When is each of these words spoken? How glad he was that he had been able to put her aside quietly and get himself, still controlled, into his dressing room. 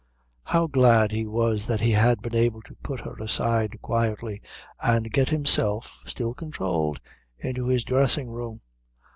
How 0.45 0.65
glad 0.65 1.11
he 1.11 1.27
was 1.27 1.67
that 1.67 1.79
he 1.81 1.91
had 1.91 2.23
been 2.23 2.33
able 2.33 2.63
to 2.63 2.73
put 2.81 3.01
her 3.01 3.13
aside 3.19 3.79
quietly 3.83 4.41
and 4.81 5.13
get 5.13 5.29
himself, 5.29 6.01
still 6.07 6.33
controlled, 6.33 6.99
into 7.39 7.67
his 7.67 7.83
dressing 7.83 8.31
room. 8.31 8.61